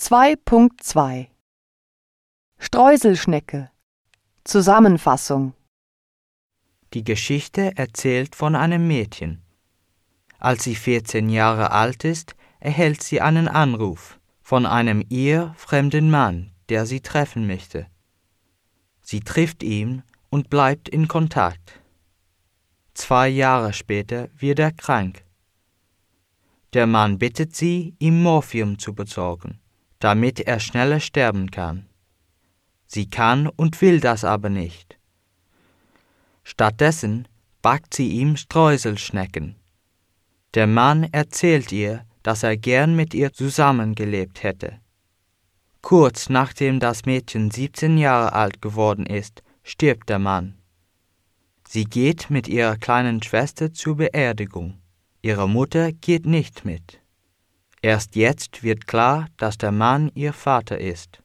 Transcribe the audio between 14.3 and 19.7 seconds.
von einem ihr fremden Mann, der sie treffen möchte. Sie trifft